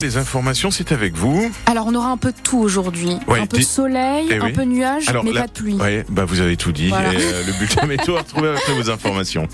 [0.00, 1.50] Les informations, c'est avec vous.
[1.66, 3.16] Alors on aura un peu de tout aujourd'hui.
[3.26, 5.52] Ouais, un peu de soleil, Eh un peu de nuages, Alors, mais la- pas de
[5.52, 5.74] pluie.
[5.74, 6.86] Ouais, bah vous avez tout dit.
[6.90, 7.12] Voilà.
[7.12, 9.48] Et, euh, le bulletin météo à retrouver après vos informations.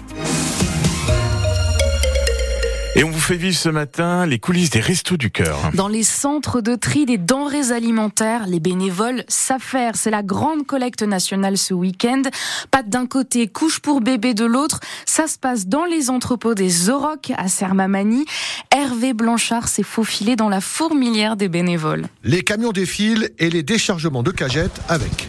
[2.97, 5.73] Et on vous fait vivre ce matin les coulisses des restos du cœur.
[5.75, 9.97] Dans les centres de tri des denrées alimentaires, les bénévoles savent faire.
[9.97, 12.23] C'est la grande collecte nationale ce week-end.
[12.71, 14.79] Pâtes d'un côté, couche pour bébé de l'autre.
[15.07, 18.27] Ça se passe dans les entrepôts des Oroc à Sermamani.
[18.71, 22.07] Hervé Blanchard s'est faufilé dans la fourmilière des bénévoles.
[22.23, 25.29] Les camions défilent et les déchargements de cagettes avec.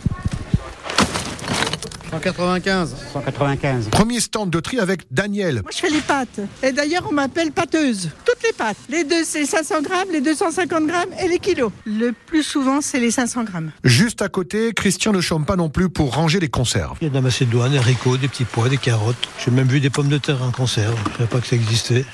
[2.22, 2.96] 195.
[3.14, 3.90] 195.
[3.90, 5.62] Premier stand de tri avec Daniel.
[5.64, 6.40] Moi, je fais les pâtes.
[6.64, 8.10] Et d'ailleurs, on m'appelle pâteuse.
[8.26, 8.78] Toutes les pâtes.
[8.90, 11.72] Les deux, c'est 500 grammes, les 250 grammes et les kilos.
[11.86, 13.72] Le plus souvent, c'est les 500 grammes.
[13.84, 16.98] Juste à côté, Christian ne chôme pas non plus pour ranger les conserves.
[17.02, 19.16] Il y a de la macédoine, des haricots, des petits pois, des carottes.
[19.44, 20.98] J'ai même vu des pommes de terre en conserve.
[21.12, 22.06] Je savais pas que ça existait.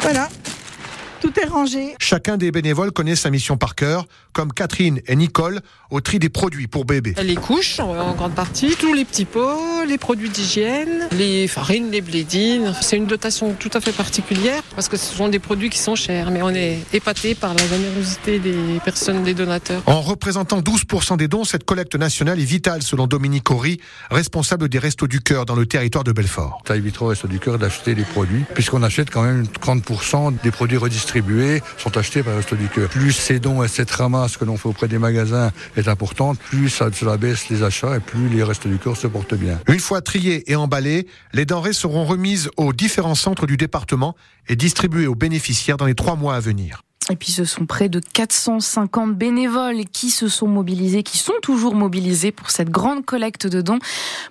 [0.00, 0.28] Voilà.
[1.24, 1.94] Tout est rangé.
[2.00, 5.60] Chacun des bénévoles connaît sa mission par cœur, comme Catherine et Nicole
[5.90, 7.14] au tri des produits pour bébés.
[7.22, 11.90] Les couches, en en grande partie, tous les petits pots, les produits d'hygiène, les farines,
[11.90, 12.74] les blédines.
[12.82, 15.94] C'est une dotation tout à fait particulière parce que ce sont des produits qui sont
[15.94, 19.82] chers, mais on est épaté par la générosité des personnes, des donateurs.
[19.86, 24.78] En représentant 12% des dons, cette collecte nationale est vitale selon Dominique Horry, responsable des
[24.78, 26.60] Restos du Cœur dans le territoire de Belfort.
[26.68, 30.50] Ça évitera au Resto du Cœur d'acheter les produits, puisqu'on achète quand même 30% des
[30.50, 31.13] produits redistribués
[31.78, 32.34] sont achetés par
[32.74, 32.88] Cœur.
[32.88, 36.68] Plus ces dons et cette ramasse que l'on fait auprès des magasins est importante, plus
[36.68, 39.60] cela baisse les achats et plus les Restos du Cœur se portent bien.
[39.68, 44.16] Une fois triées et emballées, les denrées seront remises aux différents centres du département
[44.48, 46.82] et distribuées aux bénéficiaires dans les trois mois à venir.
[47.10, 51.74] Et puis ce sont près de 450 bénévoles qui se sont mobilisés, qui sont toujours
[51.74, 53.78] mobilisés pour cette grande collecte de dons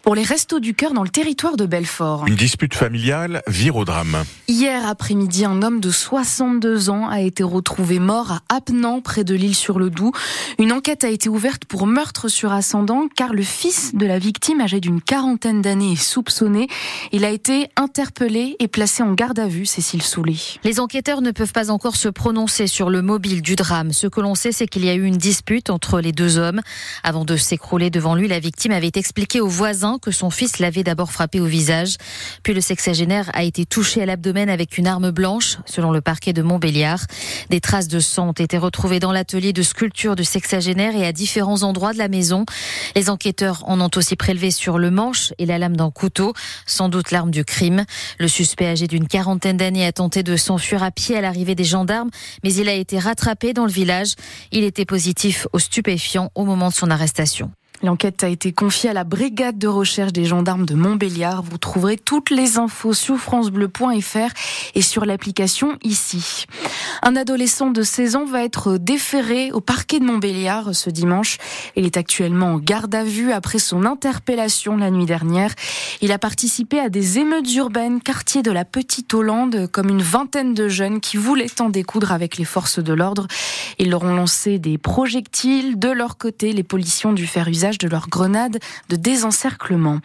[0.02, 2.26] pour les restos du cœur dans le territoire de Belfort.
[2.28, 4.24] Une dispute familiale vire au drame.
[4.48, 9.36] Hier après-midi, un homme de 62 ans a été retrouvé mort à Apnan, près de
[9.36, 10.12] l'île sur le Doubs.
[10.58, 14.62] Une enquête a été ouverte pour meurtre sur ascendant, car le fils de la victime,
[14.62, 16.68] âgé d'une quarantaine d'années, est soupçonné.
[17.12, 20.38] Il a été interpellé et placé en garde à vue, Cécile Soulet.
[20.64, 23.94] Les enquêteurs ne peuvent pas encore se prononcer sur le mobile du drame.
[23.94, 26.62] Ce que l'on sait, c'est qu'il y a eu une dispute entre les deux hommes.
[27.03, 30.84] Avant de s'écrouler devant lui, la victime avait expliqué aux voisins que son fils l'avait
[30.84, 31.97] d'abord frappé au visage.
[32.44, 36.34] Puis le sexagénaire a été touché à l'abdomen avec une arme blanche, selon le parquet
[36.34, 37.02] de Montbéliard.
[37.50, 41.12] Des traces de sang ont été retrouvées dans l'atelier de sculpture du sexagénaire et à
[41.12, 42.46] différents endroits de la maison.
[42.96, 46.34] Les enquêteurs en ont aussi prélevé sur le manche et la lame d'un couteau,
[46.66, 47.85] sans doute l'arme du crime.
[48.19, 51.63] Le suspect âgé d'une quarantaine d'années a tenté de s'enfuir à pied à l'arrivée des
[51.63, 52.09] gendarmes,
[52.44, 54.16] mais il a été rattrapé dans le village.
[54.52, 57.52] Il était positif aux stupéfiants au moment de son arrestation.
[57.84, 61.44] L'enquête a été confiée à la brigade de recherche des gendarmes de Montbéliard.
[61.44, 64.32] Vous trouverez toutes les infos sur francebleu.fr
[64.74, 66.46] et sur l'application ici.
[67.02, 71.40] Un adolescent de 16 ans va être déféré au parquet de Montbéliard ce dimanche.
[71.76, 75.54] Il est actuellement en garde à vue après son interpellation la nuit dernière.
[76.00, 80.54] Il a participé à des émeutes urbaines quartier de la Petite Hollande comme une vingtaine
[80.54, 83.28] de jeunes qui voulaient en découdre avec les forces de l'ordre.
[83.78, 85.78] Ils leur ont lancé des projectiles.
[85.78, 90.00] De leur côté, les policiers ont dû faire usage de leurs grenades de désencerclement.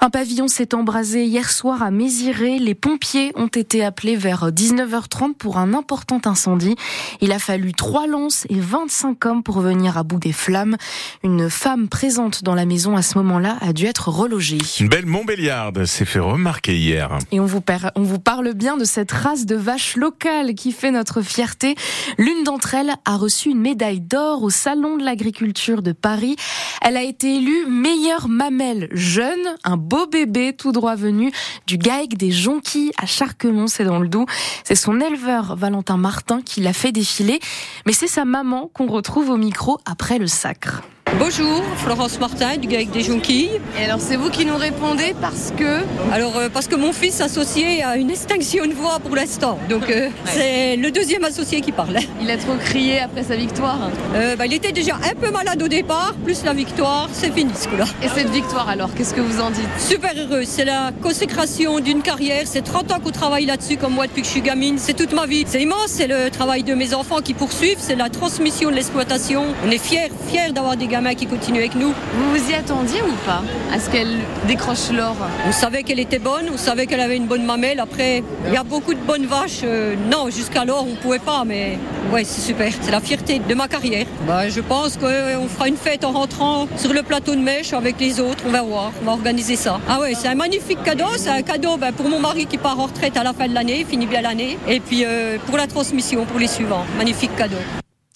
[0.00, 2.58] Un pavillon s'est embrasé hier soir à Méziré.
[2.58, 6.76] Les pompiers ont été appelés vers 19h30 pour un important incendie.
[7.20, 10.76] Il a fallu trois lances et 25 hommes pour venir à bout des flammes.
[11.22, 14.58] Une femme présente dans la maison à ce moment-là a dû être relogée.
[14.78, 17.18] Une belle Montbéliarde s'est fait remarquer hier.
[17.32, 17.62] Et on vous,
[17.94, 21.74] on vous parle bien de cette race de vaches locales qui fait notre fierté.
[22.18, 26.36] L'une d'entre elles a reçu une médaille d'or au Salon de l'agriculture de Paris.
[26.82, 31.32] Elle a été élue meilleure mamelle jeune, un beau bébé tout droit venu
[31.66, 34.26] du GAEC des Jonquilles à Charquemont, c'est dans le Doubs.
[34.64, 37.40] C'est son éleveur Valentin Martin qui l'a fait défiler,
[37.86, 40.82] mais c'est sa maman qu'on retrouve au micro après le sacre.
[41.18, 43.50] Bonjour, Florence Martin du GAEC des Jonquilles.
[43.78, 45.80] Et alors c'est vous qui nous répondez parce que
[46.12, 49.90] Alors euh, parce que mon fils associé a une extinction de voix pour l'instant, donc
[49.90, 51.96] euh, c'est le deuxième associé qui parle.
[52.22, 53.90] il a trop crié après sa victoire.
[54.14, 57.50] Euh, bah, il était déjà un peu malade au départ, plus la victoire, c'est fini
[57.60, 57.86] ce coup-là.
[58.04, 59.68] Et cette victoire alors, qu'est-ce que vous en dites?
[59.78, 64.06] Super heureux, c'est la consécration d'une carrière, c'est 30 ans qu'on travaille là-dessus comme moi
[64.06, 65.44] depuis que je suis gamine, c'est toute ma vie.
[65.48, 69.44] C'est immense, c'est le travail de mes enfants qui poursuivent, c'est la transmission de l'exploitation.
[69.66, 71.88] On est fiers, fiers d'avoir des gamins qui continuent avec nous.
[71.88, 73.42] Vous vous y attendiez ou pas
[73.72, 75.16] à ce qu'elle décroche l'or
[75.46, 77.80] On savait qu'elle était bonne, on savait qu'elle avait une bonne mamelle.
[77.80, 79.60] Après, il y a beaucoup de bonnes vaches.
[79.64, 81.78] Euh, non, jusqu'alors, on pouvait pas, mais
[82.12, 82.70] ouais, c'est super.
[82.82, 84.06] C'est la fierté de ma carrière.
[84.26, 87.98] Bah, je pense qu'on fera une fête en rentrant sur le plateau de Mèche avec
[87.98, 88.44] les autres.
[88.46, 89.80] On va voir, on va organiser ça.
[89.88, 91.06] Ah ouais, c'est un magnifique cadeau.
[91.16, 93.54] C'est un cadeau ben, pour mon mari qui part en retraite à la fin de
[93.54, 94.58] l'année, finit bien l'année.
[94.68, 96.84] Et puis euh, pour la transmission, pour les suivants.
[96.98, 97.56] Magnifique cadeau.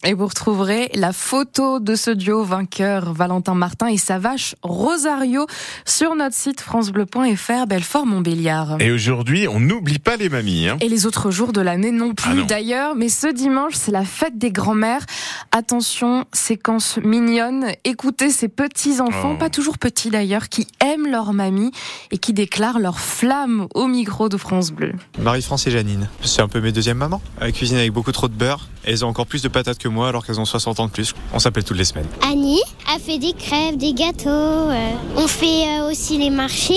[0.07, 5.47] Et vous retrouverez la photo de ce duo vainqueur, Valentin Martin et sa vache Rosario,
[5.87, 8.77] sur notre site francebleu.fr, Belfort-Montbéliard.
[8.81, 10.69] Et aujourd'hui, on n'oublie pas les mamies.
[10.69, 10.77] Hein.
[10.83, 12.45] Et les autres jours de l'année non plus Ah non.
[12.45, 15.07] d'ailleurs, mais ce dimanche, c'est la fête des grands-mères.
[15.53, 17.69] Attention, séquence mignonne.
[17.85, 19.39] Écoutez ces petits-enfants, Oh.
[19.39, 21.71] pas toujours petits d'ailleurs, qui aiment leur mamie
[22.11, 24.93] et qui déclarent leur flamme au micro de France Bleu.
[25.19, 26.11] Marie-France et Janine.
[26.23, 27.23] C'est un peu mes deuxièmes mamans.
[27.41, 28.69] Elles cuisinent avec beaucoup trop de beurre.
[28.87, 31.15] Elles ont encore plus de patates que moi alors qu'elles ont 60 ans de plus.
[31.33, 32.07] On s'appelle toutes les semaines.
[32.23, 32.61] Annie
[32.95, 34.29] a fait des crêpes, des gâteaux.
[34.29, 36.75] euh, on fait euh, aussi les marchés.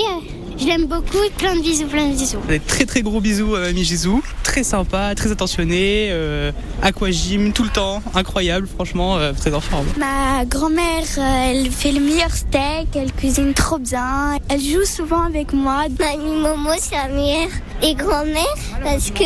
[0.59, 1.17] Je l'aime beaucoup.
[1.37, 2.39] Plein de bisous, plein de bisous.
[2.47, 4.23] Des très très gros bisous à Mamie Gisou.
[4.41, 6.51] Très sympa, très attentionné, euh,
[6.81, 9.85] aquagym tout le temps, incroyable, franchement, euh, très en forme.
[9.99, 14.39] Ma grand-mère, euh, elle fait le meilleur steak, elle cuisine trop bien.
[14.49, 15.83] Elle joue souvent avec moi.
[15.99, 17.49] Mamie Momo, c'est la meilleure.
[17.83, 19.25] Et grand-mère, parce que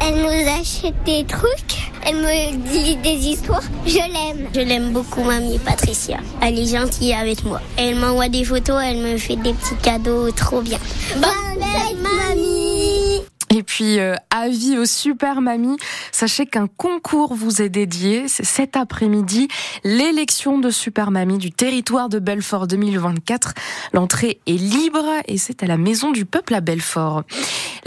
[0.00, 1.87] elle nous achète des trucs.
[2.08, 3.62] Elle me dit des histoires.
[3.84, 4.48] Je l'aime.
[4.54, 6.16] Je l'aime beaucoup, mamie Patricia.
[6.40, 7.60] Elle est gentille avec moi.
[7.76, 10.78] Elle m'envoie des photos, elle me fait des petits cadeaux trop bien.
[11.16, 13.20] Bonne fête, mamie
[13.50, 15.76] Et puis, euh, avis aux super mamies,
[16.10, 18.26] sachez qu'un concours vous est dédié.
[18.28, 19.48] C'est cet après-midi,
[19.84, 23.52] l'élection de super mamie du territoire de Belfort 2024.
[23.92, 27.24] L'entrée est libre et c'est à la Maison du Peuple à Belfort.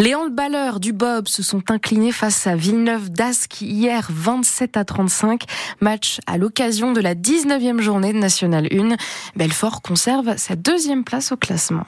[0.01, 5.44] Les handballeurs du Bob se sont inclinés face à Villeneuve d'Ascq hier 27 à 35.
[5.80, 8.95] Match à l'occasion de la 19e journée de National 1.
[9.36, 11.86] Belfort conserve sa deuxième place au classement.